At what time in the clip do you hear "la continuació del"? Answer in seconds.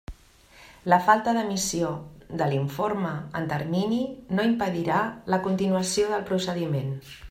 5.35-6.31